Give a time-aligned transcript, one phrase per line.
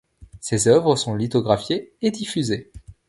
[0.39, 2.71] Ses œuvres sont lithographiées et diffusées.